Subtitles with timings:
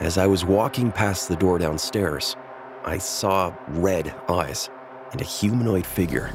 [0.00, 2.36] As I was walking past the door downstairs,
[2.84, 4.68] I saw red eyes
[5.12, 6.32] and a humanoid figure.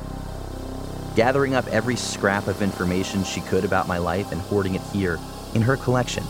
[1.15, 5.19] gathering up every scrap of information she could about my life and hoarding it here
[5.53, 6.23] in her collection.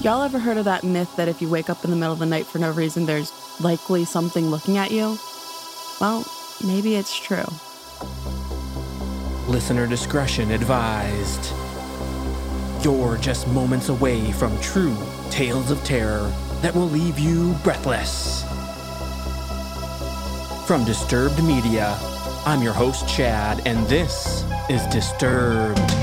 [0.00, 2.18] Y'all ever heard of that myth that if you wake up in the middle of
[2.18, 5.18] the night for no reason, there's likely something looking at you?
[6.00, 6.24] Well,
[6.64, 7.44] maybe it's true.
[9.46, 11.52] Listener discretion advised.
[12.82, 14.96] You're just moments away from true
[15.28, 18.42] tales of terror that will leave you breathless.
[20.66, 21.98] From Disturbed Media,
[22.46, 25.99] I'm your host, Chad, and this is Disturbed.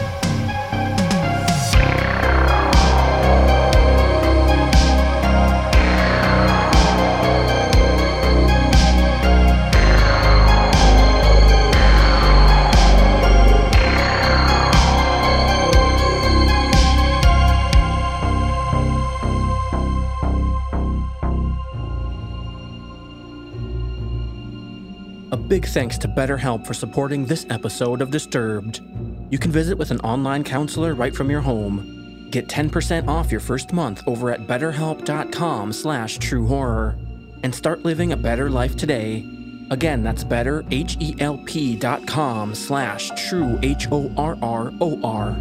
[25.77, 28.81] Thanks to BetterHelp for supporting this episode of Disturbed.
[29.29, 32.29] You can visit with an online counselor right from your home.
[32.31, 36.97] Get 10% off your first month over at betterhelp.com slash truehorror
[37.43, 39.23] and start living a better life today.
[39.69, 45.35] Again, that's better, H-E-L-P dot com slash true, H-O-R-R-O-R.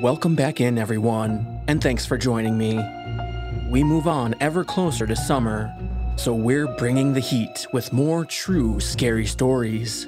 [0.00, 2.80] Welcome back in, everyone, and thanks for joining me.
[3.70, 5.72] We move on ever closer to summer,
[6.16, 10.06] so we're bringing the heat with more true scary stories.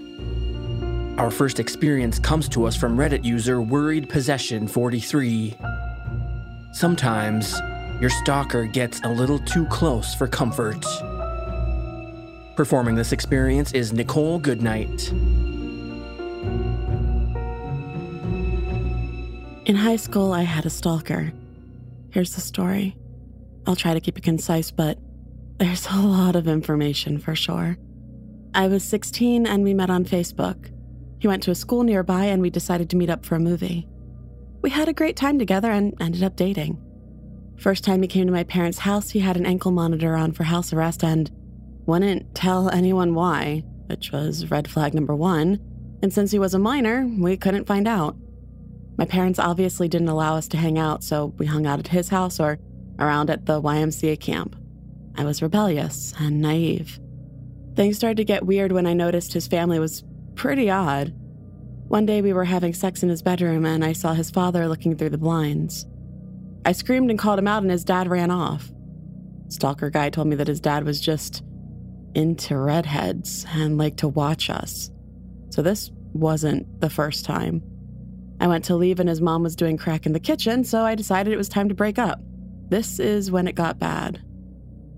[1.19, 5.55] Our first experience comes to us from Reddit user Worried Possession 43.
[6.73, 7.59] Sometimes
[8.01, 10.85] your stalker gets a little too close for comfort.
[12.57, 15.13] Performing this experience is Nichole Goodnight.
[19.67, 21.33] In high school, I had a stalker.
[22.11, 22.97] Here's the story.
[23.67, 24.99] I'll try to keep it concise, but
[25.59, 27.77] there's a lot of information for sure.
[28.55, 30.71] I was 16 and we met on Facebook.
[31.19, 33.89] He went to a school nearby and we decided to meet up for a movie.
[34.63, 36.81] We had a great time together and ended up dating.
[37.57, 40.45] First time he came to my parents' house, he had an ankle monitor on for
[40.45, 41.31] house arrest and
[41.87, 45.59] wouldn't tell anyone why, which was red flag number one.
[46.03, 48.17] And since he was a minor, we couldn't find out.
[48.97, 52.09] My parents obviously didn't allow us to hang out, so we hung out at his
[52.09, 52.59] house or
[52.99, 54.57] around at the YMCA camp.
[55.17, 56.99] I was rebellious and naive.
[57.77, 60.05] Things started to get weird when I noticed his family was
[60.35, 61.15] pretty odd.
[61.89, 64.97] One day we were having sex in his bedroom and I saw his father looking
[64.97, 65.87] through the blinds.
[66.65, 68.71] I screamed and called him out, and his dad ran off.
[69.49, 71.43] Stalker guy told me that his dad was just
[72.15, 74.91] into redheads and liked to watch us.
[75.51, 77.63] So this wasn't the first time.
[78.41, 80.95] I went to leave and his mom was doing crack in the kitchen, so I
[80.95, 82.21] decided it was time to break up.
[82.69, 84.24] This is when it got bad.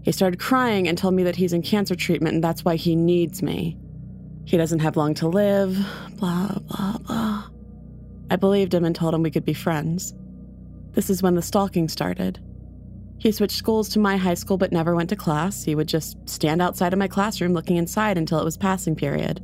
[0.07, 2.95] He started crying and told me that he's in cancer treatment and that's why he
[2.95, 3.77] needs me.
[4.45, 5.77] He doesn't have long to live,
[6.13, 7.49] blah, blah, blah.
[8.31, 10.15] I believed him and told him we could be friends.
[10.93, 12.39] This is when the stalking started.
[13.19, 15.65] He switched schools to my high school but never went to class.
[15.65, 19.41] He would just stand outside of my classroom looking inside until it was passing period.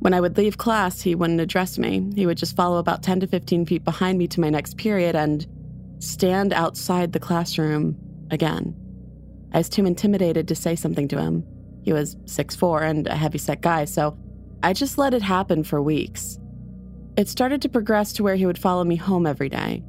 [0.00, 2.10] When I would leave class, he wouldn't address me.
[2.16, 5.14] He would just follow about 10 to 15 feet behind me to my next period
[5.14, 5.46] and
[6.00, 7.96] stand outside the classroom
[8.32, 8.74] again.
[9.56, 11.42] I was too intimidated to say something to him.
[11.82, 14.14] He was 6'4 and a heavy-set guy, so
[14.62, 16.38] I just let it happen for weeks.
[17.16, 19.82] It started to progress to where he would follow me home every day.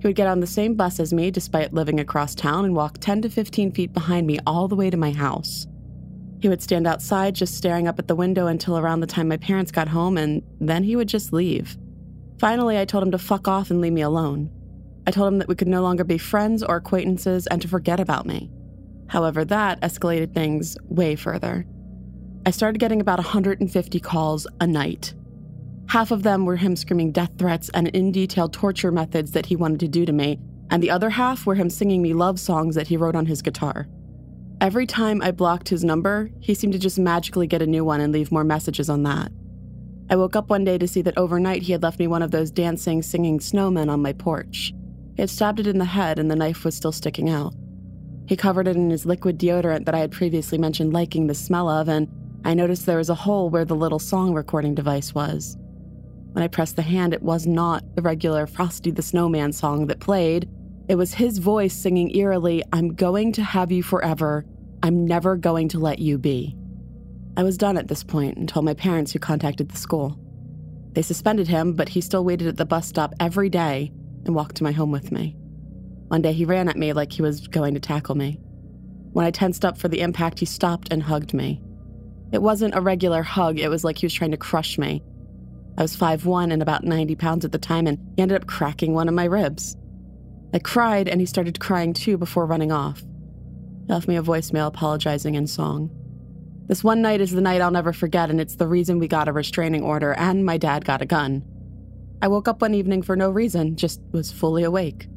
[0.00, 2.98] He would get on the same bus as me despite living across town and walk
[2.98, 5.68] 10 to 15 feet behind me all the way to my house.
[6.40, 9.36] He would stand outside just staring up at the window until around the time my
[9.36, 11.78] parents got home, and then he would just leave.
[12.40, 14.50] Finally, I told him to fuck off and leave me alone.
[15.06, 18.00] I told him that we could no longer be friends or acquaintances and to forget
[18.00, 18.50] about me.
[19.08, 21.66] However, that escalated things way further.
[22.46, 25.14] I started getting about 150 calls a night.
[25.88, 29.56] Half of them were him screaming death threats and in detail torture methods that he
[29.56, 30.38] wanted to do to me,
[30.70, 33.42] and the other half were him singing me love songs that he wrote on his
[33.42, 33.88] guitar.
[34.60, 38.00] Every time I blocked his number, he seemed to just magically get a new one
[38.00, 39.32] and leave more messages on that.
[40.10, 42.30] I woke up one day to see that overnight he had left me one of
[42.30, 44.72] those dancing, singing snowmen on my porch.
[45.16, 47.54] He had stabbed it in the head and the knife was still sticking out.
[48.28, 51.66] He covered it in his liquid deodorant that I had previously mentioned liking the smell
[51.66, 52.06] of, and
[52.44, 55.56] I noticed there was a hole where the little song recording device was.
[56.32, 60.00] When I pressed the hand, it was not the regular Frosty the Snowman song that
[60.00, 60.46] played.
[60.88, 64.44] It was his voice singing eerily, I'm going to have you forever.
[64.82, 66.54] I'm never going to let you be.
[67.38, 70.18] I was done at this point and told my parents who contacted the school.
[70.92, 73.90] They suspended him, but he still waited at the bus stop every day
[74.26, 75.37] and walked to my home with me.
[76.08, 78.40] One day he ran at me like he was going to tackle me.
[79.12, 81.62] When I tensed up for the impact, he stopped and hugged me.
[82.32, 85.02] It wasn't a regular hug, it was like he was trying to crush me.
[85.78, 88.94] I was 5'1 and about 90 pounds at the time, and he ended up cracking
[88.94, 89.76] one of my ribs.
[90.52, 93.00] I cried, and he started crying too before running off.
[93.86, 95.90] He left me a voicemail apologizing in song.
[96.66, 99.28] This one night is the night I'll never forget, and it's the reason we got
[99.28, 101.42] a restraining order and my dad got a gun.
[102.20, 105.08] I woke up one evening for no reason, just was fully awake.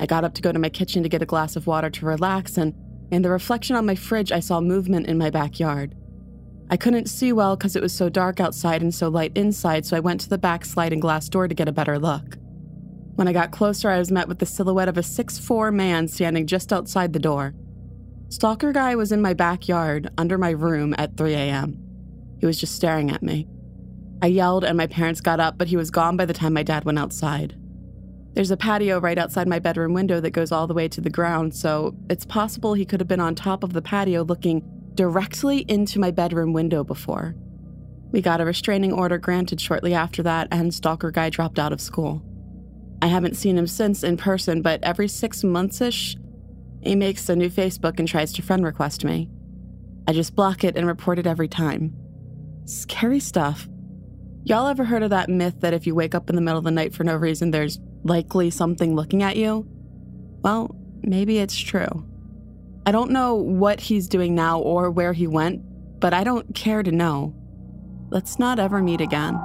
[0.00, 2.06] I got up to go to my kitchen to get a glass of water to
[2.06, 2.74] relax, and
[3.10, 5.94] in the reflection on my fridge, I saw movement in my backyard.
[6.70, 9.96] I couldn't see well because it was so dark outside and so light inside, so
[9.96, 12.38] I went to the back sliding glass door to get a better look.
[13.16, 16.46] When I got closer, I was met with the silhouette of a six-four man standing
[16.46, 17.52] just outside the door.
[18.30, 21.76] Stalker guy was in my backyard, under my room at 3 a.m.
[22.38, 23.46] He was just staring at me.
[24.22, 26.62] I yelled, and my parents got up, but he was gone by the time my
[26.62, 27.59] dad went outside.
[28.32, 31.10] There's a patio right outside my bedroom window that goes all the way to the
[31.10, 34.62] ground, so it's possible he could have been on top of the patio looking
[34.94, 37.34] directly into my bedroom window before.
[38.12, 41.80] We got a restraining order granted shortly after that, and Stalker Guy dropped out of
[41.80, 42.22] school.
[43.02, 46.16] I haven't seen him since in person, but every six months ish,
[46.82, 49.28] he makes a new Facebook and tries to friend request me.
[50.06, 51.94] I just block it and report it every time.
[52.64, 53.68] Scary stuff.
[54.44, 56.64] Y'all ever heard of that myth that if you wake up in the middle of
[56.64, 59.66] the night for no reason, there's likely something looking at you?
[60.42, 62.06] Well, maybe it's true.
[62.86, 65.62] I don't know what he's doing now or where he went,
[66.00, 67.34] but I don't care to know.
[68.10, 69.40] Let's not ever meet again.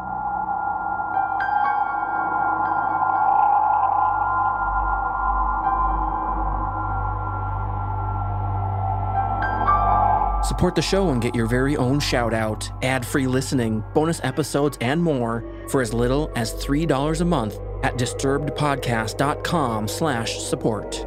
[10.45, 14.77] Support the show and get your very own shout out, ad free listening, bonus episodes,
[14.79, 21.05] and more for as little as $3 a month at disturbedpodcast.com slash support.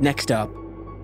[0.00, 0.48] Next up,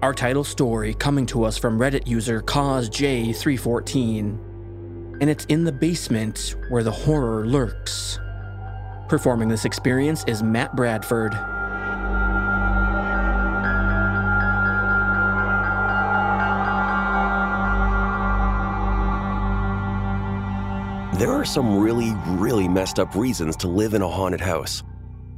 [0.01, 5.19] our title story coming to us from Reddit user KozJ314.
[5.21, 8.21] And it's in the basement where the horror lurks.
[9.09, 11.35] Performing this experience is Matt Bradford.
[21.45, 24.83] Are some really, really messed up reasons to live in a haunted house.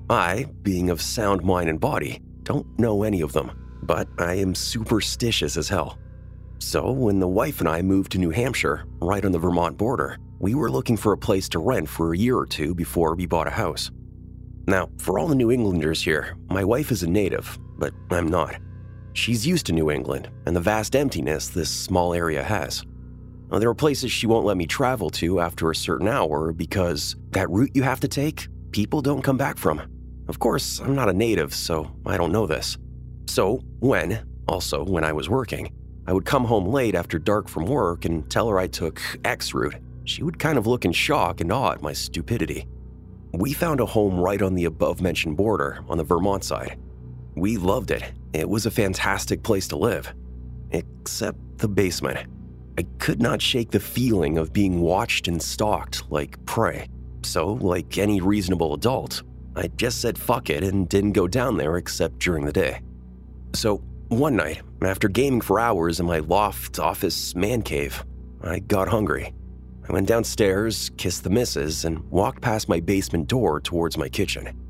[0.08, 3.50] I, being of sound mind and body, don't know any of them,
[3.82, 5.98] but I am superstitious as hell.
[6.60, 10.18] So, when the wife and I moved to New Hampshire, right on the Vermont border,
[10.38, 13.26] we were looking for a place to rent for a year or two before we
[13.26, 13.90] bought a house.
[14.68, 18.60] Now, for all the New Englanders here, my wife is a native, but I'm not.
[19.14, 22.84] She's used to New England and the vast emptiness this small area has.
[23.50, 27.16] Now, there are places she won't let me travel to after a certain hour because
[27.30, 29.82] that route you have to take, people don't come back from.
[30.28, 32.76] Of course, I'm not a native, so I don't know this.
[33.28, 35.73] So, when, also when I was working,
[36.09, 39.54] I would come home late after dark from work and tell her I took X
[39.54, 42.66] route, she would kind of look in shock and awe at my stupidity.
[43.32, 46.78] We found a home right on the above mentioned border on the Vermont side.
[47.35, 48.04] We loved it.
[48.32, 50.12] It was a fantastic place to live.
[50.70, 52.26] Except the basement.
[52.78, 56.88] I could not shake the feeling of being watched and stalked like prey.
[57.23, 59.23] So, like any reasonable adult,
[59.56, 62.80] I just said fuck it and didn't go down there except during the day.
[63.54, 63.78] So,
[64.09, 68.04] one night, after gaming for hours in my loft office man cave,
[68.42, 69.33] I got hungry.
[69.88, 74.65] I went downstairs, kissed the missus, and walked past my basement door towards my kitchen.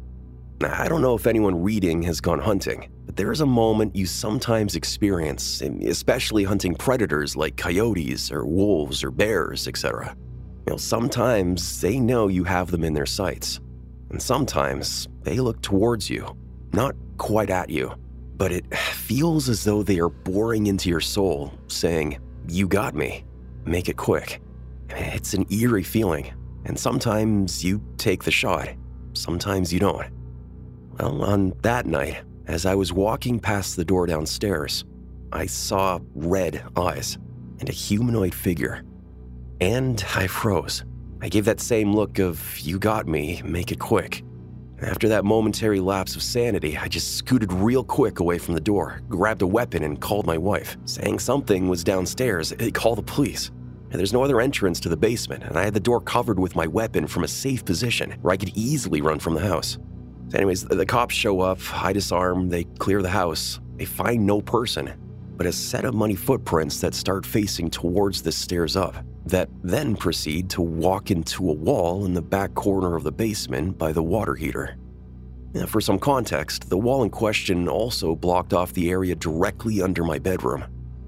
[0.62, 4.06] I don't know if anyone reading has gone hunting, but there is a moment you
[4.06, 10.16] sometimes experience, especially hunting predators like coyotes or wolves or bears, etc.
[10.66, 13.60] You know, sometimes they know you have them in their sights,
[14.10, 16.34] and sometimes they look towards you,
[16.72, 17.92] not quite at you,
[18.36, 23.26] but it feels as though they are boring into your soul, saying, You got me,
[23.66, 24.40] make it quick.
[24.88, 26.32] It's an eerie feeling,
[26.64, 28.70] and sometimes you take the shot,
[29.12, 30.06] sometimes you don't.
[30.98, 34.84] Well, on that night, as I was walking past the door downstairs,
[35.32, 37.18] I saw red eyes.
[37.58, 38.82] and a humanoid figure.
[39.62, 40.84] And I froze.
[41.22, 44.22] I gave that same look of, you got me, make it quick.
[44.82, 49.00] After that momentary lapse of sanity, I just scooted real quick away from the door,
[49.08, 52.52] grabbed a weapon, and called my wife, saying something was downstairs.
[52.60, 53.50] Eh, Call the police.
[53.90, 56.56] And there's no other entrance to the basement, and I had the door covered with
[56.56, 59.78] my weapon from a safe position where I could easily run from the house.
[60.34, 63.60] Anyways, the cops show up, I disarm, they clear the house.
[63.76, 64.92] They find no person,
[65.36, 69.94] but a set of muddy footprints that start facing towards the stairs up, that then
[69.94, 74.02] proceed to walk into a wall in the back corner of the basement by the
[74.02, 74.76] water heater.
[75.52, 80.04] Now, for some context, the wall in question also blocked off the area directly under
[80.04, 80.64] my bedroom.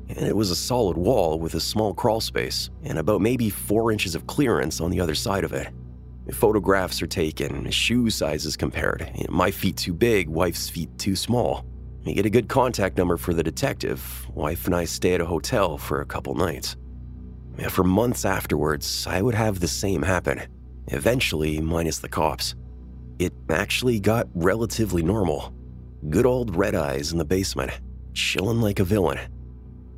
[0.08, 3.92] And it was a solid wall with a small crawl space and about maybe four
[3.92, 5.68] inches of clearance on the other side of it.
[6.32, 9.10] Photographs are taken, shoe sizes compared.
[9.28, 11.64] My feet too big, wife's feet too small.
[12.04, 14.26] We get a good contact number for the detective.
[14.34, 16.76] Wife and I stay at a hotel for a couple nights.
[17.70, 20.42] For months afterwards, I would have the same happen,
[20.88, 22.54] eventually, minus the cops.
[23.18, 25.52] It actually got relatively normal.
[26.08, 27.72] Good old red eyes in the basement,
[28.14, 29.18] chilling like a villain.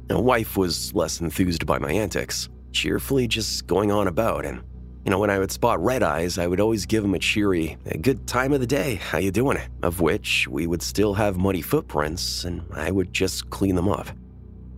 [0.08, 4.62] My wife was less enthused by my antics, cheerfully just going on about and
[5.04, 7.78] you know, when I would spot red eyes, I would always give him a cheery,
[7.86, 9.58] a good time of the day, how you doing?
[9.82, 14.08] Of which we would still have muddy footprints, and I would just clean them up.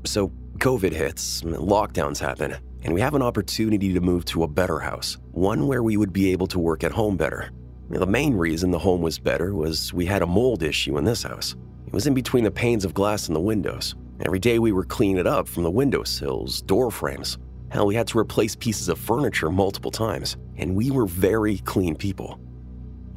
[0.04, 4.78] So COVID hits, lockdowns happen, and we have an opportunity to move to a better
[4.78, 7.50] house, one where we would be able to work at home better.
[7.90, 11.24] The main reason the home was better was we had a mold issue in this
[11.24, 11.56] house.
[11.86, 13.96] It was in between the panes of glass in the windows.
[14.20, 17.38] Every day we were cleaning it up from the windowsills, door frames,
[17.72, 21.96] Hell, we had to replace pieces of furniture multiple times, and we were very clean
[21.96, 22.38] people.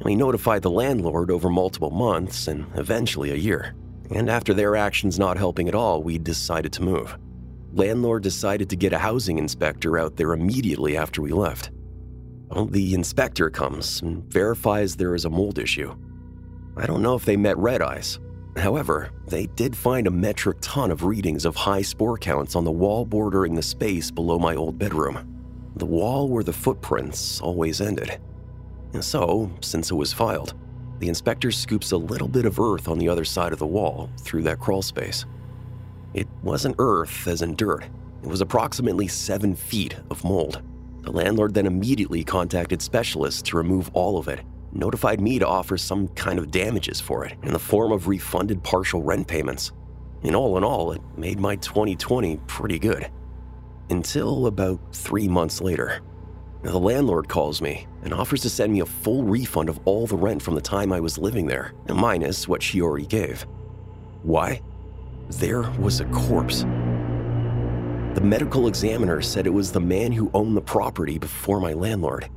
[0.02, 3.74] We notified the landlord over multiple months and eventually a year.
[4.10, 7.18] And after their actions not helping at all, we decided to move.
[7.74, 11.70] Landlord decided to get a housing inspector out there immediately after we left.
[12.48, 15.94] Well, the inspector comes and verifies there is a mold issue.
[16.78, 18.20] I don't know if they met red eyes,
[18.56, 22.72] However, they did find a metric ton of readings of high spore counts on the
[22.72, 25.42] wall bordering the space below my old bedroom,
[25.76, 28.18] the wall where the footprints always ended.
[28.94, 30.54] And so, since it was filed,
[31.00, 34.08] the inspector scoops a little bit of earth on the other side of the wall
[34.20, 35.26] through that crawl space.
[36.14, 37.84] It wasn't earth as in dirt,
[38.22, 40.62] it was approximately seven feet of mold.
[41.02, 44.40] The landlord then immediately contacted specialists to remove all of it
[44.72, 48.62] notified me to offer some kind of damages for it in the form of refunded
[48.62, 49.72] partial rent payments.
[50.22, 53.10] And all in all, it made my 2020 pretty good.
[53.90, 56.00] Until about three months later.
[56.62, 60.16] The landlord calls me and offers to send me a full refund of all the
[60.16, 63.46] rent from the time I was living there, minus what she already gave.
[64.22, 64.60] Why?
[65.28, 66.62] There was a corpse.
[68.14, 72.28] The medical examiner said it was the man who owned the property before my landlord.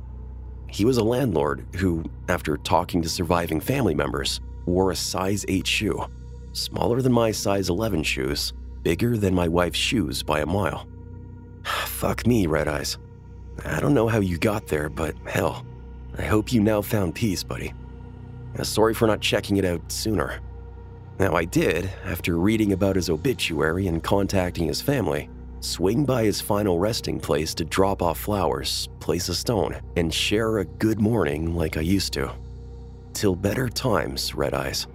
[0.70, 5.66] He was a landlord who, after talking to surviving family members, wore a size 8
[5.66, 6.06] shoe,
[6.52, 10.86] smaller than my size 11 shoes, bigger than my wife's shoes by a mile.
[11.64, 12.98] Fuck me, Red Eyes.
[13.64, 15.66] I don't know how you got there, but hell,
[16.16, 17.74] I hope you now found peace, buddy.
[18.62, 20.40] Sorry for not checking it out sooner.
[21.18, 25.28] Now, I did, after reading about his obituary and contacting his family,
[25.60, 30.58] swing by his final resting place to drop off flowers, place a stone, and share
[30.58, 32.32] a good morning like I used to.
[33.12, 34.86] Till better times, Red Eyes.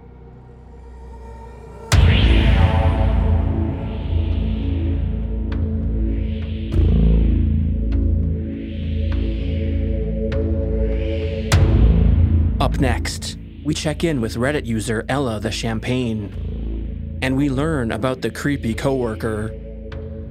[12.58, 18.22] Up next, we check in with Reddit user Ella the Champagne, and we learn about
[18.22, 19.50] the creepy coworker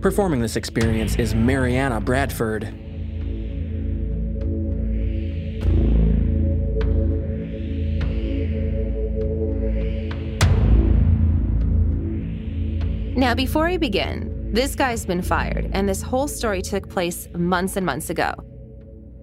[0.06, 2.72] Performing this experience is Mariana Bradford.
[13.18, 17.76] Now, before I begin, this guy's been fired, and this whole story took place months
[17.76, 18.36] and months ago.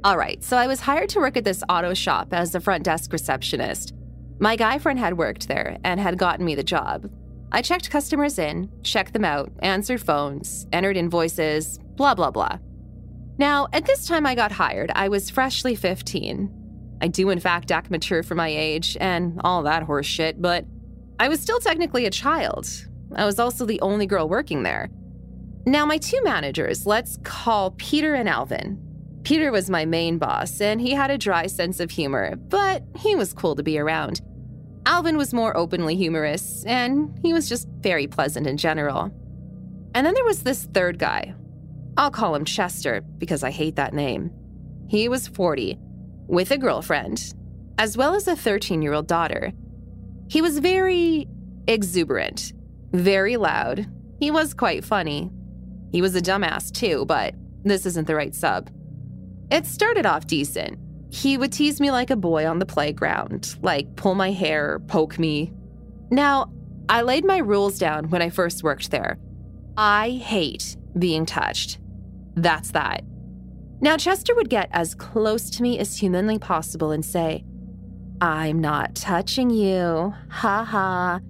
[0.02, 2.82] All right, so I was hired to work at this auto shop as the front
[2.82, 3.94] desk receptionist.
[4.40, 7.08] My guy friend had worked there and had gotten me the job,
[7.54, 12.56] I checked customers in, checked them out, answered phones, entered invoices, blah, blah, blah.
[13.36, 16.98] Now, at this time I got hired, I was freshly 15.
[17.02, 20.64] I do, in fact, act mature for my age and all that horse shit, but
[21.18, 22.66] I was still technically a child.
[23.14, 24.88] I was also the only girl working there.
[25.66, 28.80] Now, my two managers, let's call Peter and Alvin.
[29.24, 33.14] Peter was my main boss, and he had a dry sense of humor, but he
[33.14, 34.22] was cool to be around.
[34.84, 39.12] Alvin was more openly humorous, and he was just very pleasant in general.
[39.94, 41.34] And then there was this third guy.
[41.96, 44.30] I'll call him Chester because I hate that name.
[44.88, 45.78] He was 40,
[46.26, 47.34] with a girlfriend,
[47.78, 49.52] as well as a 13 year old daughter.
[50.28, 51.28] He was very
[51.68, 52.52] exuberant,
[52.92, 53.86] very loud.
[54.18, 55.30] He was quite funny.
[55.92, 57.34] He was a dumbass too, but
[57.64, 58.70] this isn't the right sub.
[59.50, 60.78] It started off decent.
[61.12, 65.18] He would tease me like a boy on the playground, like pull my hair, poke
[65.18, 65.52] me.
[66.10, 66.50] Now,
[66.88, 69.18] I laid my rules down when I first worked there.
[69.76, 71.78] I hate being touched.
[72.34, 73.04] That's that.
[73.82, 77.44] Now, Chester would get as close to me as humanly possible and say,
[78.22, 80.14] I'm not touching you.
[80.30, 81.20] Ha ha.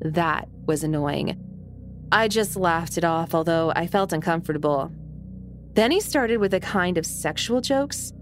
[0.00, 1.38] That was annoying.
[2.10, 4.90] I just laughed it off, although I felt uncomfortable.
[5.74, 8.14] Then he started with a kind of sexual jokes.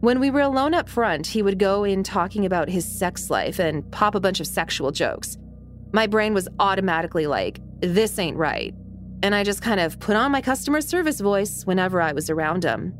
[0.00, 3.58] When we were alone up front, he would go in talking about his sex life
[3.58, 5.38] and pop a bunch of sexual jokes.
[5.92, 8.74] My brain was automatically like, this ain't right.
[9.22, 12.64] And I just kind of put on my customer service voice whenever I was around
[12.64, 12.94] him.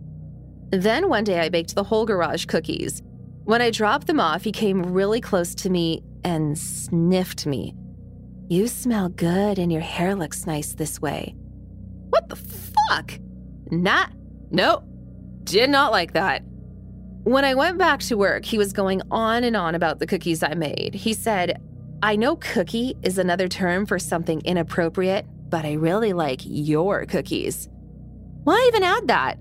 [0.70, 3.02] Then one day I baked the whole garage cookies.
[3.44, 7.74] When I dropped them off, he came really close to me and sniffed me.
[8.48, 11.34] You smell good and your hair looks nice this way.
[12.08, 13.12] What the fuck?
[13.70, 14.06] Nah,
[14.50, 14.84] nope,
[15.44, 16.42] did not like that.
[17.26, 20.44] When I went back to work, he was going on and on about the cookies
[20.44, 20.94] I made.
[20.94, 21.60] He said,
[22.00, 27.68] I know cookie is another term for something inappropriate, but I really like your cookies.
[28.44, 29.40] Why even add that?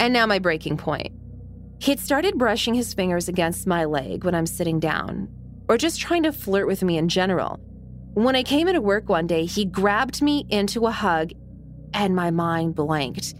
[0.00, 1.12] And now my breaking point.
[1.78, 5.28] He'd started brushing his fingers against my leg when I'm sitting down,
[5.68, 7.60] or just trying to flirt with me in general.
[8.14, 11.32] When I came into work one day, he grabbed me into a hug,
[11.92, 13.34] and my mind blanked.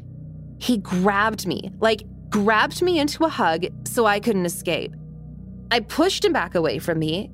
[0.59, 2.03] He grabbed me, like,
[2.35, 4.93] grabbed me into a hug so I couldn't escape.
[5.71, 7.31] I pushed him back away from me.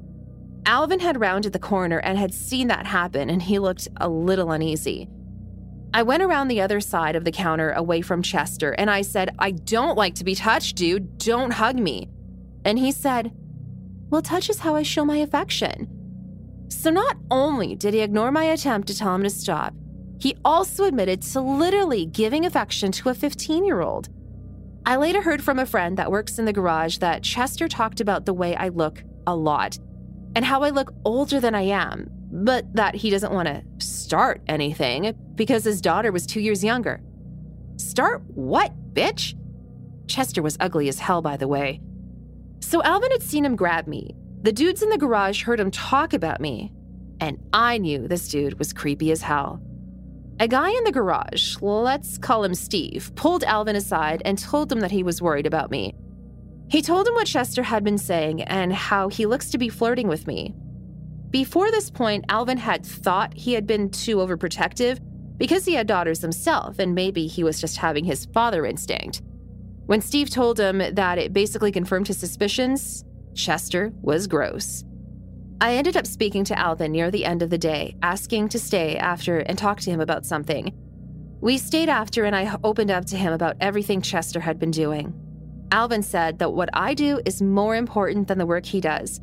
[0.66, 4.52] Alvin had rounded the corner and had seen that happen, and he looked a little
[4.52, 5.08] uneasy.
[5.94, 9.34] I went around the other side of the counter away from Chester and I said,
[9.38, 11.16] I don't like to be touched, dude.
[11.16, 12.10] Don't hug me.
[12.66, 13.32] And he said,
[14.10, 15.88] Well, touch is how I show my affection.
[16.68, 19.72] So not only did he ignore my attempt to tell him to stop,
[20.20, 24.10] he also admitted to literally giving affection to a 15 year old.
[24.86, 28.24] I later heard from a friend that works in the garage that Chester talked about
[28.24, 29.78] the way I look a lot
[30.34, 34.40] and how I look older than I am, but that he doesn't want to start
[34.48, 37.00] anything because his daughter was two years younger.
[37.76, 39.34] Start what, bitch?
[40.06, 41.80] Chester was ugly as hell, by the way.
[42.60, 44.14] So Alvin had seen him grab me.
[44.42, 46.72] The dudes in the garage heard him talk about me,
[47.20, 49.60] and I knew this dude was creepy as hell.
[50.40, 54.80] A guy in the garage, let's call him Steve, pulled Alvin aside and told him
[54.80, 55.94] that he was worried about me.
[56.70, 60.08] He told him what Chester had been saying and how he looks to be flirting
[60.08, 60.54] with me.
[61.28, 64.98] Before this point, Alvin had thought he had been too overprotective
[65.36, 69.20] because he had daughters himself, and maybe he was just having his father instinct.
[69.84, 74.84] When Steve told him that it basically confirmed his suspicions, Chester was gross.
[75.60, 78.96] I ended up speaking to Alvin near the end of the day, asking to stay
[78.96, 80.72] after and talk to him about something.
[81.40, 85.14] We stayed after, and I opened up to him about everything Chester had been doing.
[85.72, 89.20] Alvin said that what I do is more important than the work he does,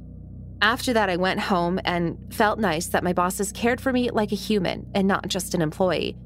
[0.61, 4.31] after that, I went home and felt nice that my bosses cared for me like
[4.31, 6.17] a human and not just an employee.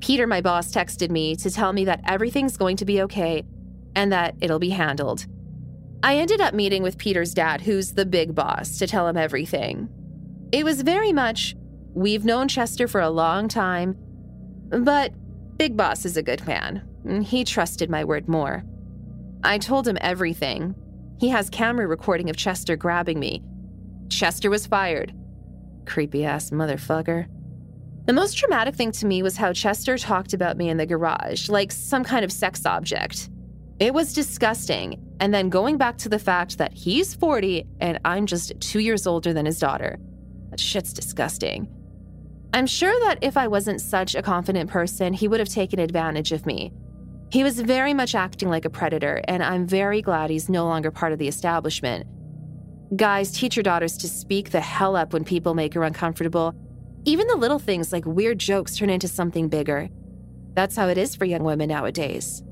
[0.00, 3.42] Peter, my boss, texted me to tell me that everything's going to be okay
[3.96, 5.26] and that it'll be handled.
[6.02, 9.88] I ended up meeting with Peter's dad, who's the big boss, to tell him everything.
[10.52, 11.56] It was very much,
[11.92, 13.96] we've known Chester for a long time,
[14.70, 15.12] but
[15.56, 16.86] Big Boss is a good man.
[17.24, 18.62] He trusted my word more.
[19.42, 20.74] I told him everything,
[21.18, 23.42] he has camera recording of Chester grabbing me.
[24.08, 25.12] Chester was fired.
[25.84, 27.26] Creepy ass motherfucker.
[28.04, 31.48] The most traumatic thing to me was how Chester talked about me in the garage,
[31.48, 33.30] like some kind of sex object.
[33.80, 35.04] It was disgusting.
[35.20, 39.06] And then going back to the fact that he's 40 and I'm just two years
[39.06, 39.98] older than his daughter.
[40.50, 41.68] That shit's disgusting.
[42.54, 46.32] I'm sure that if I wasn't such a confident person, he would have taken advantage
[46.32, 46.72] of me.
[47.30, 50.90] He was very much acting like a predator, and I'm very glad he's no longer
[50.90, 52.06] part of the establishment.
[52.96, 56.54] Guys, teach your daughters to speak the hell up when people make her uncomfortable.
[57.04, 59.90] Even the little things like weird jokes turn into something bigger.
[60.54, 62.42] That's how it is for young women nowadays.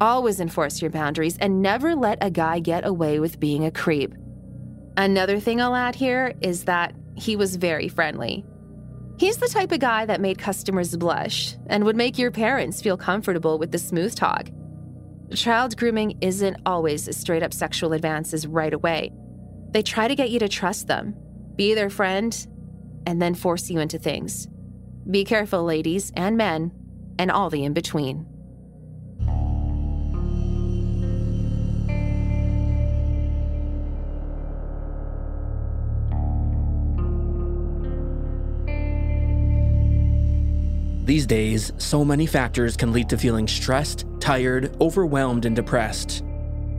[0.00, 4.14] Always enforce your boundaries and never let a guy get away with being a creep.
[4.96, 8.44] Another thing I'll add here is that he was very friendly.
[9.18, 12.96] He's the type of guy that made customers blush and would make your parents feel
[12.96, 14.48] comfortable with the smooth talk.
[15.34, 19.12] Child grooming isn't always straight up sexual advances right away.
[19.70, 21.14] They try to get you to trust them,
[21.56, 22.34] be their friend,
[23.06, 24.48] and then force you into things.
[25.10, 26.72] Be careful, ladies and men.
[27.18, 28.26] and all the in between.
[41.10, 46.22] These days, so many factors can lead to feeling stressed, tired, overwhelmed, and depressed.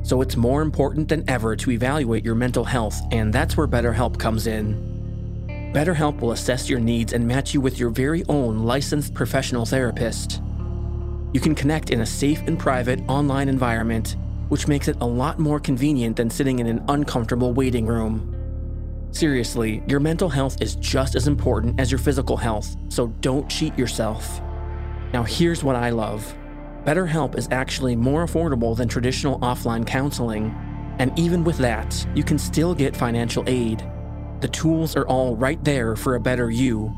[0.04, 4.18] So it's more important than ever to evaluate your mental health, and that's where BetterHelp
[4.18, 5.74] comes in.
[5.76, 10.42] BetterHelp will assess your needs and match you with your very own licensed professional therapist.
[11.34, 14.16] You can connect in a safe and private online environment,
[14.48, 18.41] which makes it a lot more convenient than sitting in an uncomfortable waiting room.
[19.12, 23.78] Seriously, your mental health is just as important as your physical health, so don't cheat
[23.78, 24.42] yourself.
[25.14, 26.36] Now, here's what I love
[26.86, 30.56] BetterHelp is actually more affordable than traditional offline counseling,
[30.98, 33.86] and even with that, you can still get financial aid.
[34.40, 36.92] The tools are all right there for a better you.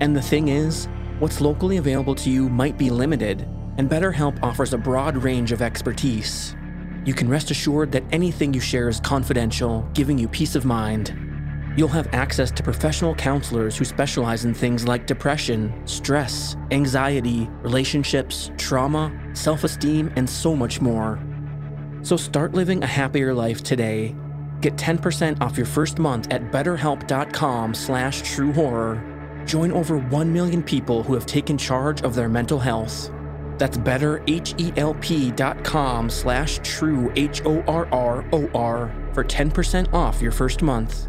[0.00, 0.86] And the thing is,
[1.18, 5.62] what's locally available to you might be limited, and BetterHelp offers a broad range of
[5.62, 6.54] expertise.
[7.04, 11.21] You can rest assured that anything you share is confidential, giving you peace of mind.
[11.74, 18.50] You'll have access to professional counselors who specialize in things like depression, stress, anxiety, relationships,
[18.58, 21.18] trauma, self esteem, and so much more.
[22.02, 24.14] So start living a happier life today.
[24.60, 29.02] Get 10% off your first month at betterhelp.com slash true horror.
[29.46, 33.10] Join over 1 million people who have taken charge of their mental health.
[33.56, 41.08] That's betterhelp.com slash true H-O-R-R-O-R for 10% off your first month.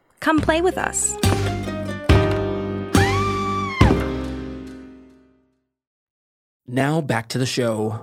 [0.21, 1.17] Come play with us.
[6.67, 7.99] Now back to the show.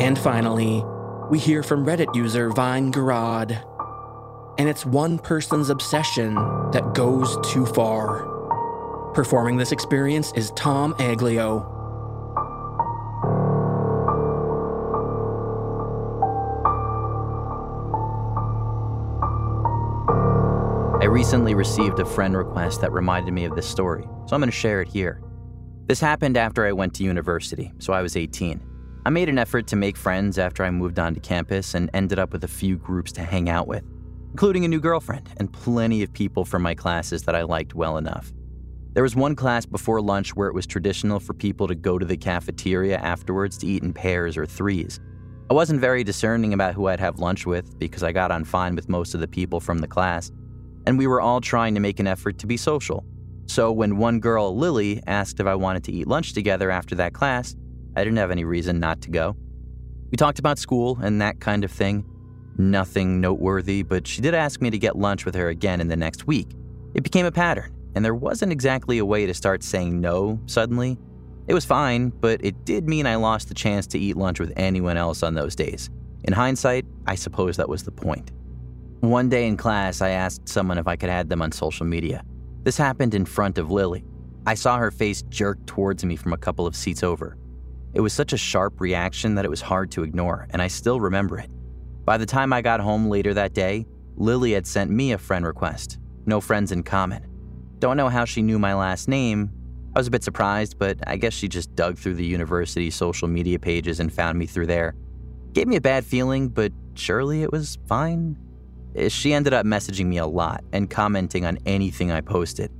[0.00, 0.82] And finally,
[1.30, 3.62] we hear from Reddit user Vinegarade.
[4.58, 6.34] And it's one person's obsession
[6.72, 8.26] that goes too far.
[9.12, 11.81] Performing this experience is Tom Aglio.
[21.12, 24.50] Recently received a friend request that reminded me of this story, so I'm going to
[24.50, 25.22] share it here.
[25.86, 28.62] This happened after I went to university, so I was 18.
[29.04, 32.32] I made an effort to make friends after I moved onto campus and ended up
[32.32, 33.84] with a few groups to hang out with,
[34.30, 37.98] including a new girlfriend and plenty of people from my classes that I liked well
[37.98, 38.32] enough.
[38.94, 42.06] There was one class before lunch where it was traditional for people to go to
[42.06, 44.98] the cafeteria afterwards to eat in pairs or threes.
[45.50, 48.74] I wasn't very discerning about who I'd have lunch with because I got on fine
[48.74, 50.32] with most of the people from the class,
[50.86, 53.04] and we were all trying to make an effort to be social.
[53.46, 57.12] So when one girl, Lily, asked if I wanted to eat lunch together after that
[57.12, 57.54] class,
[57.96, 59.36] I didn't have any reason not to go.
[60.10, 62.04] We talked about school and that kind of thing.
[62.58, 65.96] Nothing noteworthy, but she did ask me to get lunch with her again in the
[65.96, 66.48] next week.
[66.94, 70.98] It became a pattern, and there wasn't exactly a way to start saying no suddenly.
[71.46, 74.52] It was fine, but it did mean I lost the chance to eat lunch with
[74.56, 75.90] anyone else on those days.
[76.24, 78.30] In hindsight, I suppose that was the point.
[79.02, 82.24] One day in class, I asked someone if I could add them on social media.
[82.62, 84.04] This happened in front of Lily.
[84.46, 87.36] I saw her face jerk towards me from a couple of seats over.
[87.94, 91.00] It was such a sharp reaction that it was hard to ignore, and I still
[91.00, 91.50] remember it.
[92.04, 95.44] By the time I got home later that day, Lily had sent me a friend
[95.44, 95.98] request.
[96.24, 97.26] No friends in common.
[97.80, 99.50] Don't know how she knew my last name,
[99.94, 103.28] I was a bit surprised, but I guess she just dug through the university social
[103.28, 104.94] media pages and found me through there.
[105.52, 108.38] Gave me a bad feeling, but surely it was fine.
[108.96, 112.70] Eh, she ended up messaging me a lot and commenting on anything I posted.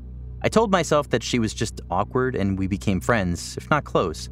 [0.43, 4.29] I told myself that she was just awkward and we became friends, if not close.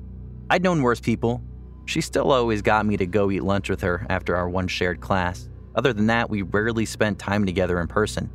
[0.51, 1.43] I'd known worse people.
[1.87, 5.01] She still always got me to go eat lunch with her after our one shared
[5.01, 5.49] class.
[5.75, 8.31] Other than that, we rarely spent time together in person.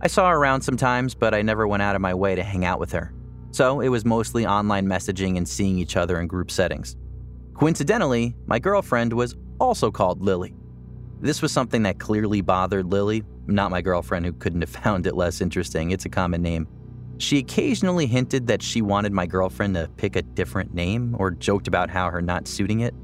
[0.00, 2.64] I saw her around sometimes, but I never went out of my way to hang
[2.64, 3.12] out with her.
[3.50, 6.96] So it was mostly online messaging and seeing each other in group settings.
[7.54, 10.54] Coincidentally, my girlfriend was also called Lily.
[11.20, 15.16] This was something that clearly bothered Lily, not my girlfriend who couldn't have found it
[15.16, 15.90] less interesting.
[15.90, 16.68] It's a common name.
[17.18, 21.66] She occasionally hinted that she wanted my girlfriend to pick a different name or joked
[21.66, 22.94] about how her not suiting it.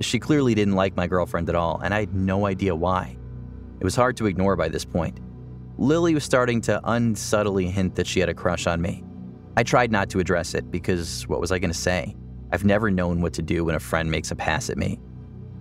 [0.00, 3.16] She clearly didn't like my girlfriend at all, and I had no idea why.
[3.80, 5.20] It was hard to ignore by this point.
[5.76, 9.04] Lily was starting to unsubtly hint that she had a crush on me.
[9.56, 12.16] I tried not to address it because what was I going to say?
[12.50, 14.98] I've never known what to do when a friend makes a pass at me.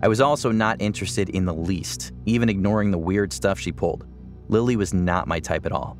[0.02, 4.06] I was also not interested in the least, even ignoring the weird stuff she pulled.
[4.48, 5.98] Lily was not my type at all.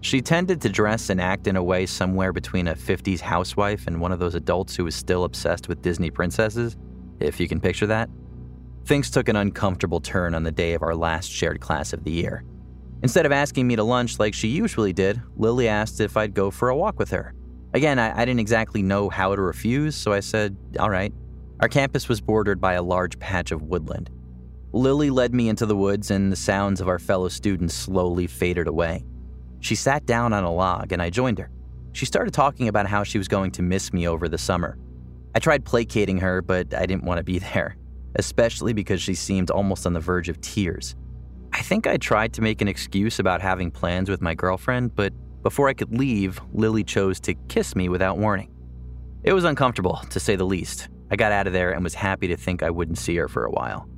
[0.00, 4.00] She tended to dress and act in a way somewhere between a 50s housewife and
[4.00, 6.76] one of those adults who was still obsessed with Disney princesses,
[7.20, 8.10] if you can picture that.
[8.84, 12.10] Things took an uncomfortable turn on the day of our last shared class of the
[12.10, 12.44] year.
[13.02, 16.50] Instead of asking me to lunch like she usually did, Lily asked if I'd go
[16.50, 17.34] for a walk with her.
[17.74, 21.12] Again, I, I didn't exactly know how to refuse, so I said, all right.
[21.60, 24.10] Our campus was bordered by a large patch of woodland.
[24.72, 28.68] Lily led me into the woods, and the sounds of our fellow students slowly faded
[28.68, 29.04] away.
[29.60, 31.50] She sat down on a log, and I joined her.
[31.92, 34.76] She started talking about how she was going to miss me over the summer.
[35.34, 37.76] I tried placating her, but I didn't want to be there,
[38.16, 40.94] especially because she seemed almost on the verge of tears.
[41.54, 45.14] I think I tried to make an excuse about having plans with my girlfriend, but
[45.42, 48.50] before I could leave, Lily chose to kiss me without warning.
[49.22, 50.88] It was uncomfortable, to say the least.
[51.10, 53.44] I got out of there and was happy to think I wouldn't see her for
[53.44, 53.88] a while.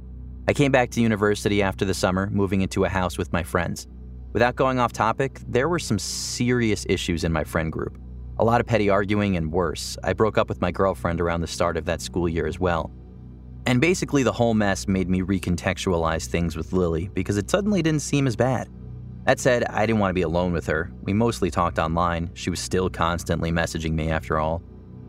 [0.47, 3.87] I came back to university after the summer, moving into a house with my friends.
[4.33, 7.99] Without going off topic, there were some serious issues in my friend group.
[8.39, 9.97] A lot of petty arguing and worse.
[10.05, 12.93] I broke up with my girlfriend around the start of that school year as well.
[13.67, 18.03] And basically, the whole mess made me recontextualize things with Lily because it suddenly didn't
[18.03, 18.69] seem as bad.
[19.27, 20.91] That said, I didn't want to be alone with her.
[21.03, 22.31] We mostly talked online.
[22.33, 24.63] She was still constantly messaging me after all.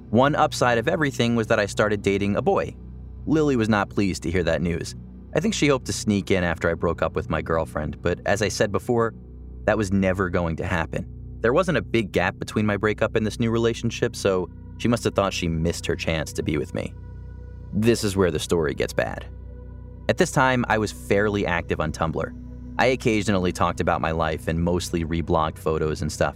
[0.10, 2.76] One upside of everything was that I started dating a boy.
[3.28, 4.96] Lily was not pleased to hear that news.
[5.36, 8.20] I think she hoped to sneak in after I broke up with my girlfriend, but
[8.26, 9.14] as I said before,
[9.66, 11.08] that was never going to happen.
[11.42, 15.04] There wasn't a big gap between my breakup and this new relationship, so she must
[15.04, 16.92] have thought she missed her chance to be with me.
[17.72, 19.28] This is where the story gets bad.
[20.10, 22.34] At this time, I was fairly active on Tumblr.
[22.80, 26.36] I occasionally talked about my life and mostly reblogged photos and stuff.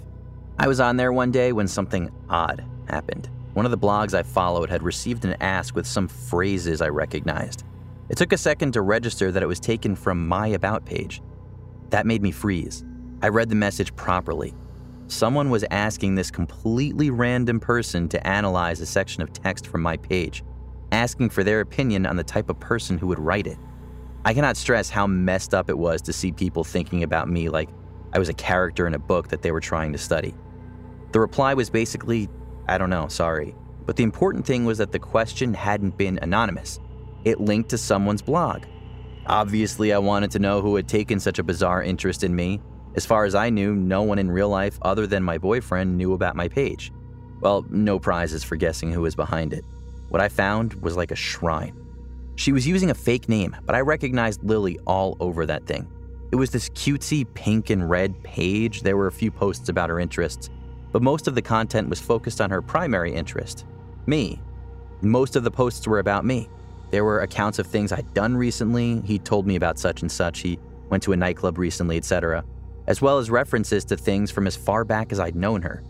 [0.60, 3.30] I was on there one day when something odd happened.
[3.54, 7.64] One of the blogs I followed had received an ask with some phrases I recognized.
[8.10, 11.22] It took a second to register that it was taken from my About page.
[11.90, 12.84] That made me freeze.
[13.22, 14.56] I read the message properly.
[15.08, 19.98] Someone was asking this completely random person to analyze a section of text from my
[19.98, 20.44] page,
[20.92, 23.58] asking for their opinion on the type of person who would write it.
[24.26, 27.70] I cannot stress how messed up it was to see people thinking about me like
[28.14, 30.34] I was a character in a book that they were trying to study.
[31.12, 32.30] The reply was basically
[32.68, 33.56] I don't know, sorry.
[33.86, 36.80] But the important thing was that the question hadn't been anonymous.
[37.26, 38.64] It linked to someone's blog.
[39.26, 42.62] Obviously, I wanted to know who had taken such a bizarre interest in me.
[42.96, 46.14] As far as I knew, no one in real life other than my boyfriend knew
[46.14, 46.92] about my page.
[47.42, 49.66] Well, no prizes for guessing who was behind it.
[50.10, 51.76] What I found was like a shrine.
[52.36, 55.88] She was using a fake name, but I recognized Lily all over that thing.
[56.32, 58.82] It was this cutesy pink and red page.
[58.82, 60.50] There were a few posts about her interests,
[60.94, 63.66] but most of the content was focused on her primary interest
[64.06, 64.42] me.
[65.02, 66.50] Most of the posts were about me.
[66.92, 69.02] There were accounts of things I'd done recently.
[69.02, 70.40] He told me about such and such.
[70.40, 72.44] He went to a nightclub recently, etc.,
[72.88, 75.84] as well as references to things from as far back as I'd known her.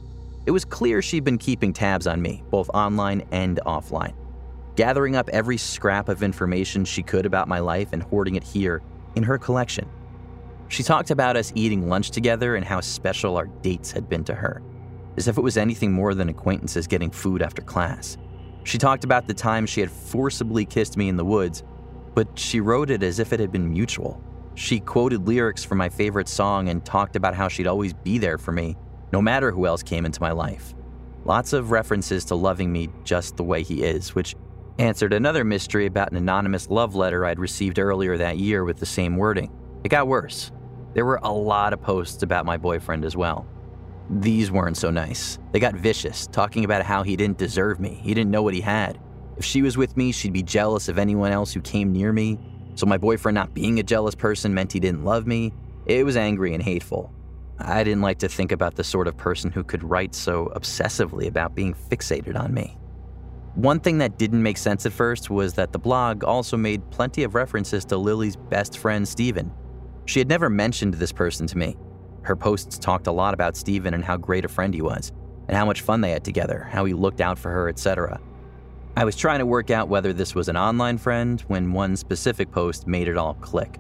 [0.46, 4.14] It was clear she'd been keeping tabs on me, both online and offline,
[4.76, 8.84] gathering up every scrap of information she could about my life and hoarding it here
[9.16, 9.90] in her collection.
[10.68, 14.36] She talked about us eating lunch together and how special our dates had been to
[14.36, 14.62] her
[15.18, 18.18] as if it was anything more than acquaintances getting food after class.
[18.64, 21.64] She talked about the time she had forcibly kissed me in the woods,
[22.16, 24.22] but she wrote it as if it had been mutual.
[24.56, 28.38] She quoted lyrics from my favorite song and talked about how she'd always be there
[28.38, 28.78] for me,
[29.12, 30.74] no matter who else came into my life.
[31.26, 34.36] Lots of references to loving me just the way he is, which
[34.80, 38.86] answered another mystery about an anonymous love letter I'd received earlier that year with the
[38.86, 39.52] same wording.
[39.84, 40.52] It got worse.
[40.94, 43.48] There were a lot of posts about my boyfriend as well.
[44.10, 45.40] These weren't so nice.
[45.52, 48.62] They got vicious, talking about how he didn't deserve me, he didn't know what he
[48.62, 49.00] had.
[49.38, 52.38] If she was with me, she'd be jealous of anyone else who came near me.
[52.76, 55.54] So my boyfriend not being a jealous person meant he didn't love me.
[55.86, 57.14] It was angry and hateful.
[57.60, 61.28] I didn't like to think about the sort of person who could write so obsessively
[61.28, 62.78] about being fixated on me.
[63.56, 67.24] One thing that didn't make sense at first was that the blog also made plenty
[67.24, 69.52] of references to Lily's best friend, Steven.
[70.06, 71.76] She had never mentioned this person to me.
[72.24, 75.12] Her posts talked a lot about Steven and how great a friend he was,
[75.48, 78.20] and how much fun they had together, how he looked out for her, etc.
[78.96, 82.52] I was trying to work out whether this was an online friend when one specific
[82.52, 83.80] post made it all click.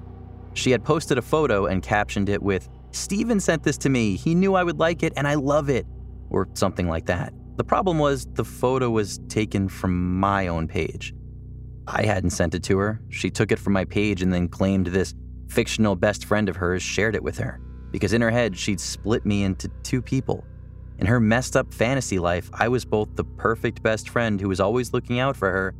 [0.54, 4.16] She had posted a photo and captioned it with, Steven sent this to me.
[4.16, 5.86] He knew I would like it and I love it,
[6.30, 7.34] or something like that.
[7.56, 11.14] The problem was the photo was taken from my own page.
[11.88, 13.02] I hadn't sent it to her.
[13.10, 15.14] She took it from my page and then claimed this
[15.48, 17.60] fictional best friend of hers shared it with her,
[17.94, 20.44] because in her head, she'd split me into two people.
[20.98, 24.60] In her messed up fantasy life, I was both the perfect best friend who was
[24.60, 25.76] always looking out for her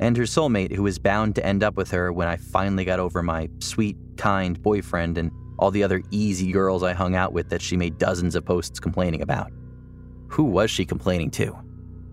[0.00, 2.98] and her soulmate who was bound to end up with her when I finally got
[2.98, 7.48] over my sweet, kind boyfriend and all the other easy girls I hung out with
[7.50, 9.52] that she made dozens of posts complaining about.
[10.30, 11.56] Who was she complaining to?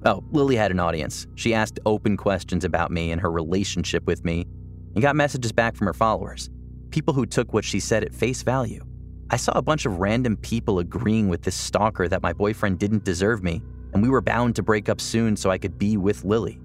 [0.06, 1.26] Oh, Lily had an audience.
[1.34, 4.46] She asked open questions about me and her relationship with me
[4.94, 6.52] and got messages back from her followers.
[6.92, 8.86] People who took what she said at face value.
[9.32, 13.04] I saw a bunch of random people agreeing with this stalker that my boyfriend didn't
[13.04, 13.64] deserve me
[13.94, 16.60] and we were bound to break up soon so I could be with Lily.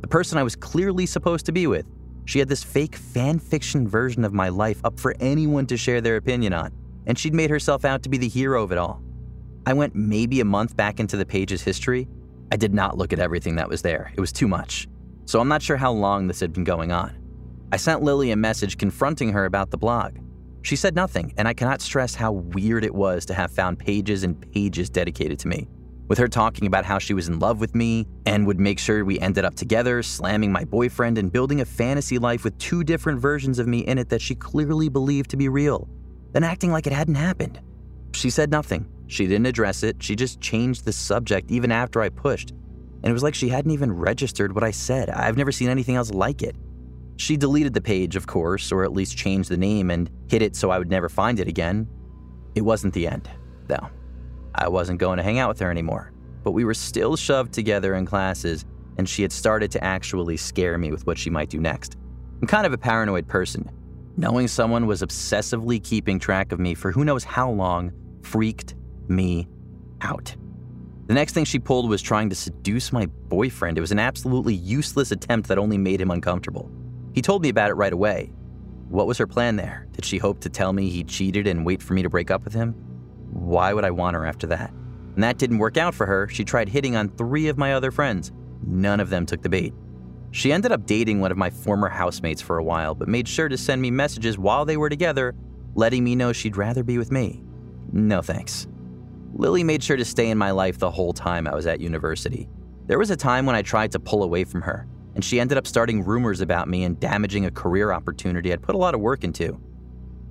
[0.00, 1.86] The person I was clearly supposed to be with
[2.26, 6.00] she had this fake fan fiction version of my life up for anyone to share
[6.00, 6.72] their opinion on,
[7.06, 9.02] and she'd made herself out to be the hero of it all.
[9.66, 12.08] I went maybe a month back into the page's history.
[12.52, 14.88] I did not look at everything that was there, it was too much.
[15.26, 17.16] So I'm not sure how long this had been going on.
[17.72, 20.18] I sent Lily a message confronting her about the blog.
[20.64, 24.24] She said nothing, and I cannot stress how weird it was to have found pages
[24.24, 25.68] and pages dedicated to me
[26.08, 29.04] with her talking about how she was in love with me and would make sure
[29.04, 33.20] we ended up together, slamming my boyfriend, and building a fantasy life with two different
[33.20, 35.88] versions of me in it that she clearly believed to be real,
[36.32, 37.60] then acting like it hadn't happened.
[38.12, 38.88] She said nothing.
[39.06, 40.02] She didn't address it.
[40.02, 42.50] She just changed the subject even after I pushed.
[42.50, 45.10] And it was like she hadn't even registered what I said.
[45.10, 46.56] I've never seen anything else like it.
[47.16, 50.56] She deleted the page, of course, or at least changed the name and hid it
[50.56, 51.88] so I would never find it again.
[52.54, 53.30] It wasn't the end,
[53.66, 53.88] though.
[54.54, 57.94] I wasn't going to hang out with her anymore, but we were still shoved together
[57.94, 58.64] in classes,
[58.98, 61.96] and she had started to actually scare me with what she might do next.
[62.40, 63.70] I'm kind of a paranoid person.
[64.16, 68.74] Knowing someone was obsessively keeping track of me for who knows how long freaked
[69.08, 69.48] me
[70.00, 70.34] out.
[71.06, 73.76] The next thing she pulled was trying to seduce my boyfriend.
[73.76, 76.70] It was an absolutely useless attempt that only made him uncomfortable.
[77.14, 78.32] He told me about it right away.
[78.88, 79.86] What was her plan there?
[79.92, 82.44] Did she hope to tell me he cheated and wait for me to break up
[82.44, 82.72] with him?
[83.30, 84.70] Why would I want her after that?
[85.14, 86.28] And that didn't work out for her.
[86.28, 88.32] She tried hitting on three of my other friends.
[88.66, 89.72] None of them took the bait.
[90.32, 93.48] She ended up dating one of my former housemates for a while, but made sure
[93.48, 95.36] to send me messages while they were together,
[95.76, 97.44] letting me know she'd rather be with me.
[97.92, 98.66] No thanks.
[99.34, 102.48] Lily made sure to stay in my life the whole time I was at university.
[102.86, 105.58] There was a time when I tried to pull away from her, and she ended
[105.58, 109.00] up starting rumors about me and damaging a career opportunity I'd put a lot of
[109.00, 109.60] work into.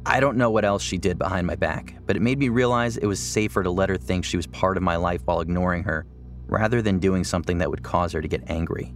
[0.06, 2.98] I don't know what else she did behind my back, but it made me realize
[2.98, 5.84] it was safer to let her think she was part of my life while ignoring
[5.84, 6.06] her,
[6.48, 8.93] rather than doing something that would cause her to get angry.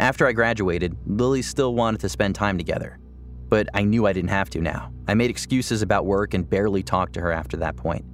[0.00, 2.98] After I graduated, Lily still wanted to spend time together,
[3.48, 4.92] but I knew I didn't have to now.
[5.06, 8.04] I made excuses about work and barely talked to her after that point.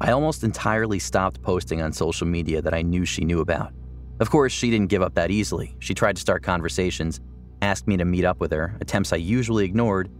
[0.00, 3.74] I almost entirely stopped posting on social media that I knew she knew about.
[4.20, 5.74] Of course, she didn't give up that easily.
[5.80, 7.20] She tried to start conversations,
[7.62, 10.10] asked me to meet up with her, attempts I usually ignored,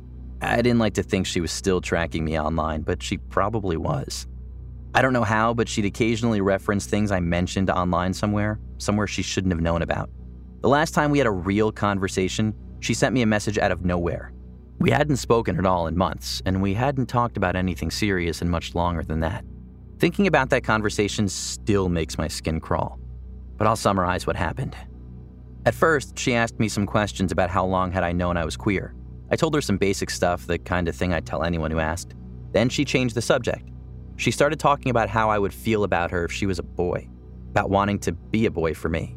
[0.43, 4.27] I didn't like to think she was still tracking me online, but she probably was.
[4.95, 9.23] I don't know how, but she'd occasionally reference things I mentioned online somewhere, somewhere she
[9.23, 10.09] shouldn't have known about.
[10.63, 13.85] The last time we had a real conversation, she sent me a message out of
[13.85, 14.33] nowhere.
[14.79, 18.49] We hadn't spoken at all in months, and we hadn't talked about anything serious in
[18.49, 19.45] much longer than that.
[19.99, 22.99] Thinking about that conversation still makes my skin crawl.
[23.61, 24.75] But I'll summarize what happened.
[25.67, 28.57] At first, she asked me some questions about how long had I known I was
[28.57, 28.95] queer.
[29.31, 32.15] I told her some basic stuff, the kind of thing I'd tell anyone who asked.
[32.53, 33.69] Then she changed the subject.
[34.17, 37.07] She started talking about how I would feel about her if she was a boy,
[37.51, 39.15] about wanting to be a boy for me.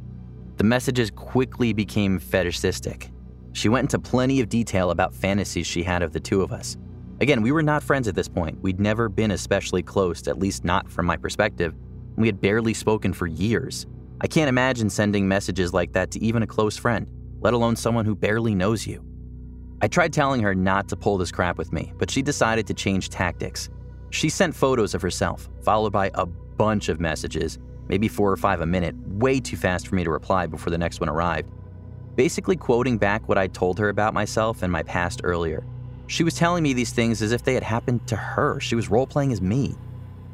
[0.57, 3.11] The messages quickly became fetishistic.
[3.53, 6.75] She went into plenty of detail about fantasies she had of the two of us.
[7.21, 8.61] Again, we were not friends at this point.
[8.61, 11.73] We'd never been especially close, at least not from my perspective.
[12.17, 13.87] We had barely spoken for years.
[14.23, 17.07] I can't imagine sending messages like that to even a close friend,
[17.41, 19.03] let alone someone who barely knows you.
[19.81, 22.73] I tried telling her not to pull this crap with me, but she decided to
[22.73, 23.69] change tactics.
[24.11, 27.59] She sent photos of herself, followed by a bunch of messages,
[27.89, 30.77] maybe four or five a minute, way too fast for me to reply before the
[30.77, 31.51] next one arrived.
[32.15, 35.65] Basically, quoting back what I told her about myself and my past earlier.
[36.07, 38.61] She was telling me these things as if they had happened to her.
[38.61, 39.75] She was role playing as me.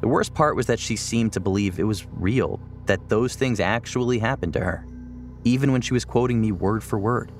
[0.00, 2.60] The worst part was that she seemed to believe it was real,
[2.90, 4.84] that those things actually happened to her,
[5.44, 7.30] even when she was quoting me word for word.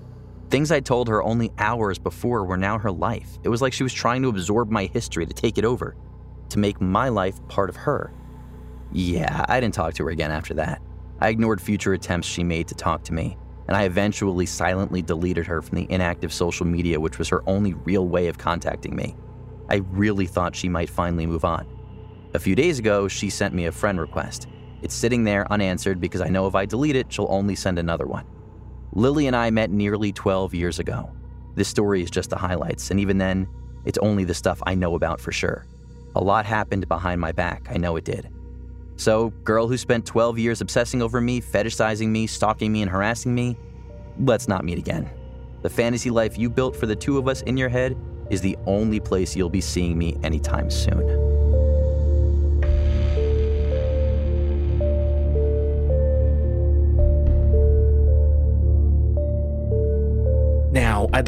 [0.48, 3.36] Things I told her only hours before were now her life.
[3.42, 5.96] It was like she was trying to absorb my history to take it over,
[6.50, 8.12] to make my life part of her.
[8.92, 10.80] Yeah, I didn't talk to her again after that.
[11.18, 13.36] I ignored future attempts she made to talk to me,
[13.66, 17.74] and I eventually silently deleted her from the inactive social media, which was her only
[17.74, 19.16] real way of contacting me.
[19.68, 21.66] I really thought she might finally move on.
[22.34, 24.46] A few days ago, she sent me a friend request.
[24.82, 28.06] It's sitting there unanswered because I know if I delete it, she'll only send another
[28.06, 28.26] one.
[28.92, 31.10] Lily and I met nearly 12 years ago.
[31.54, 33.48] This story is just the highlights, and even then,
[33.84, 35.66] it's only the stuff I know about for sure.
[36.16, 38.30] A lot happened behind my back, I know it did.
[38.96, 43.34] So, girl who spent 12 years obsessing over me, fetishizing me, stalking me, and harassing
[43.34, 43.56] me,
[44.18, 45.08] let's not meet again.
[45.62, 47.96] The fantasy life you built for the two of us in your head
[48.30, 51.49] is the only place you'll be seeing me anytime soon.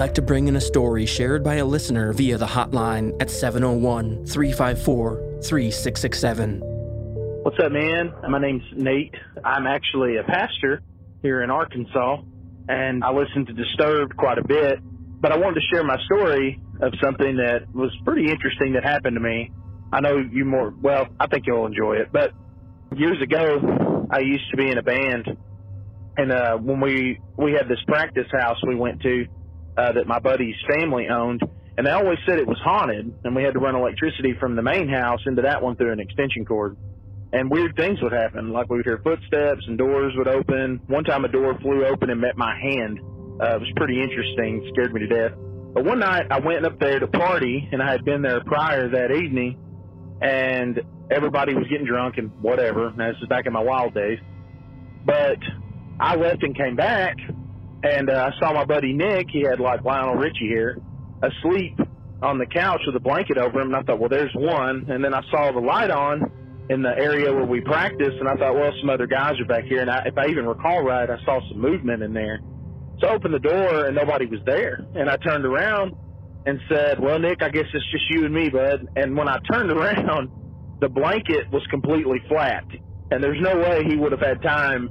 [0.02, 4.26] Like to bring in a story shared by a listener via the hotline at 701
[4.26, 6.60] 354 3667.
[7.44, 8.12] What's up, man?
[8.28, 9.14] My name's Nate.
[9.44, 10.82] I'm actually a pastor
[11.22, 12.16] here in Arkansas,
[12.68, 14.80] and I listen to Disturbed quite a bit.
[15.20, 19.14] But I wanted to share my story of something that was pretty interesting that happened
[19.14, 19.52] to me.
[19.92, 22.08] I know you more, well, I think you'll enjoy it.
[22.10, 22.32] But
[22.96, 25.28] years ago, I used to be in a band,
[26.16, 29.26] and uh, when we we had this practice house we went to
[29.76, 31.42] uh, that my buddy's family owned,
[31.76, 34.62] and they always said it was haunted, and we had to run electricity from the
[34.62, 36.76] main house into that one through an extension cord.
[37.32, 40.80] And weird things would happen, like we would hear footsteps and doors would open.
[40.86, 43.00] One time, a door flew open and met my hand.
[43.40, 45.32] Uh, it was pretty interesting, scared me to death.
[45.72, 48.90] But one night, I went up there to party, and I had been there prior
[48.90, 49.58] that evening,
[50.20, 52.88] and everybody was getting drunk and whatever.
[52.88, 54.18] And this is back in my wild days.
[55.06, 55.38] But
[55.98, 57.16] I left and came back,
[57.82, 59.28] and uh, I saw my buddy Nick.
[59.30, 60.78] He had like Lionel Richie here,
[61.22, 61.78] asleep
[62.22, 63.68] on the couch with a blanket over him.
[63.68, 64.86] And I thought, well, there's one.
[64.88, 66.30] And then I saw the light on
[66.70, 69.64] in the area where we practice, and I thought, well, some other guys are back
[69.64, 69.80] here.
[69.80, 72.40] And I, if I even recall right, I saw some movement in there.
[73.00, 74.86] So I opened the door, and nobody was there.
[74.94, 75.96] And I turned around
[76.46, 78.86] and said, well, Nick, I guess it's just you and me, bud.
[78.94, 80.30] And when I turned around,
[80.80, 82.64] the blanket was completely flat.
[83.10, 84.88] And there's no way he would have had time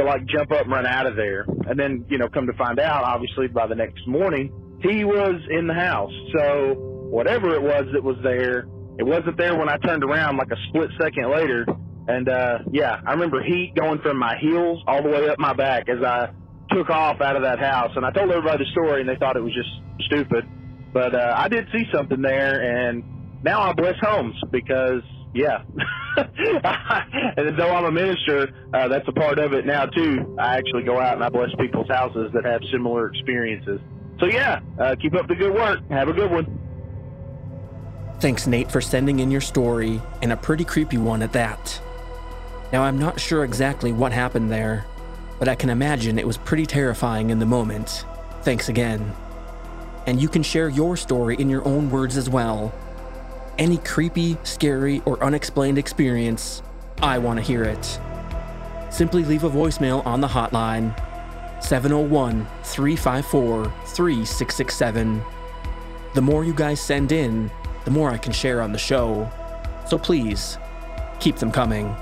[0.00, 1.46] to like jump up and run out of there.
[1.66, 5.40] And then, you know, come to find out, obviously by the next morning, he was
[5.50, 6.12] in the house.
[6.34, 6.74] So
[7.10, 8.66] whatever it was that was there,
[8.98, 11.66] it wasn't there when I turned around like a split second later.
[12.08, 15.52] And uh yeah, I remember heat going from my heels all the way up my
[15.52, 16.30] back as I
[16.72, 17.92] took off out of that house.
[17.94, 19.70] And I told everybody the story and they thought it was just
[20.06, 20.44] stupid.
[20.92, 23.04] But uh I did see something there and
[23.44, 25.02] now I bless homes because
[25.34, 25.62] yeah.
[26.16, 30.36] and though I'm a minister, uh, that's a part of it now too.
[30.38, 33.80] I actually go out and I bless people's houses that have similar experiences.
[34.18, 35.80] So yeah, uh, keep up the good work.
[35.90, 36.58] Have a good one.
[38.20, 41.80] Thanks, Nate, for sending in your story, and a pretty creepy one at that.
[42.70, 44.84] Now, I'm not sure exactly what happened there,
[45.38, 48.04] but I can imagine it was pretty terrifying in the moment.
[48.42, 49.14] Thanks again.
[50.06, 52.74] And you can share your story in your own words as well.
[53.60, 56.62] Any creepy, scary, or unexplained experience,
[57.02, 58.00] I want to hear it.
[58.90, 60.96] Simply leave a voicemail on the hotline
[61.62, 65.22] 701 354 3667.
[66.14, 67.50] The more you guys send in,
[67.84, 69.30] the more I can share on the show.
[69.86, 70.56] So please,
[71.20, 71.94] keep them coming.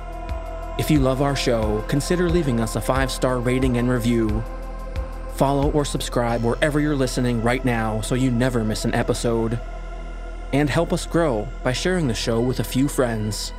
[0.78, 4.44] If you love our show, consider leaving us a five star rating and review.
[5.34, 9.58] Follow or subscribe wherever you're listening right now so you never miss an episode.
[10.52, 13.52] And help us grow by sharing the show with a few friends.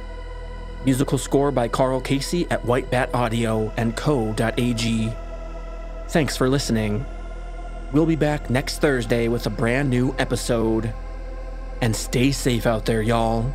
[0.85, 5.13] Musical score by Carl Casey at Whitebat Audio and Co.ag.
[6.07, 7.05] Thanks for listening.
[7.91, 10.93] We'll be back next Thursday with a brand new episode.
[11.81, 13.53] And stay safe out there, y'all.